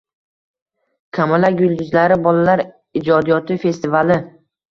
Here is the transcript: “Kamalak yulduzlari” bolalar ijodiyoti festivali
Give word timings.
“Kamalak 1.17 1.59
yulduzlari” 1.65 2.17
bolalar 2.27 2.65
ijodiyoti 3.01 3.61
festivali 3.67 4.19